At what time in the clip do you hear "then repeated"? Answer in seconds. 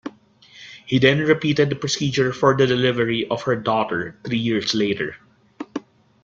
0.97-1.69